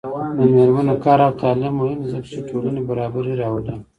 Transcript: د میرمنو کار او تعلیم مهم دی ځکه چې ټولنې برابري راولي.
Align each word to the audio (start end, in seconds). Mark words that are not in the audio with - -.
د 0.37 0.39
میرمنو 0.55 0.95
کار 1.05 1.19
او 1.27 1.31
تعلیم 1.41 1.73
مهم 1.81 1.99
دی 2.01 2.07
ځکه 2.13 2.27
چې 2.33 2.39
ټولنې 2.49 2.81
برابري 2.89 3.33
راولي. 3.41 3.75